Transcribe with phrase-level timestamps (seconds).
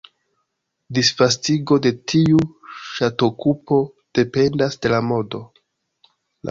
[0.99, 2.41] Disvastigo de tiu
[2.95, 3.81] ŝatokupo
[4.21, 5.49] dependas de la modo.